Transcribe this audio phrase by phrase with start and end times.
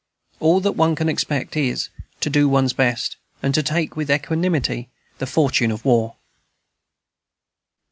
[0.39, 1.89] All that one can expect is,
[2.21, 4.89] to do one's best, and to take with equanimity
[5.19, 6.15] the fortune of war.